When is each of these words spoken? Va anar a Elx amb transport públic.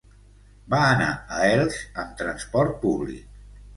Va 0.73 0.79
anar 0.93 1.09
a 1.35 1.43
Elx 1.49 1.77
amb 2.05 2.17
transport 2.23 2.77
públic. 2.87 3.41